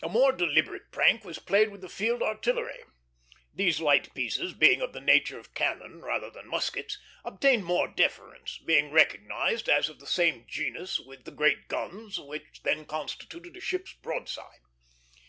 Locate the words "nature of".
5.00-5.54